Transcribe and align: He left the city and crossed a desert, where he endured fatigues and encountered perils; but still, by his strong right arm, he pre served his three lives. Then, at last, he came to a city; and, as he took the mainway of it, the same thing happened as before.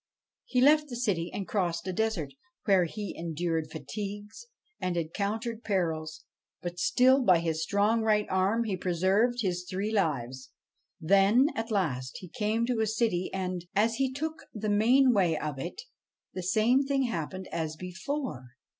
He 0.45 0.61
left 0.61 0.89
the 0.89 0.95
city 0.95 1.29
and 1.31 1.47
crossed 1.47 1.85
a 1.85 1.93
desert, 1.93 2.33
where 2.65 2.85
he 2.85 3.13
endured 3.15 3.69
fatigues 3.69 4.47
and 4.79 4.97
encountered 4.97 5.63
perils; 5.63 6.25
but 6.59 6.79
still, 6.79 7.21
by 7.21 7.37
his 7.37 7.61
strong 7.61 8.01
right 8.01 8.25
arm, 8.27 8.63
he 8.63 8.75
pre 8.75 8.95
served 8.95 9.43
his 9.43 9.67
three 9.69 9.93
lives. 9.93 10.49
Then, 10.99 11.49
at 11.53 11.69
last, 11.69 12.17
he 12.19 12.27
came 12.29 12.65
to 12.65 12.79
a 12.79 12.87
city; 12.87 13.29
and, 13.31 13.63
as 13.75 13.97
he 13.97 14.11
took 14.11 14.45
the 14.55 14.69
mainway 14.69 15.37
of 15.39 15.59
it, 15.59 15.83
the 16.33 16.41
same 16.41 16.81
thing 16.81 17.03
happened 17.03 17.47
as 17.51 17.75
before. 17.75 18.55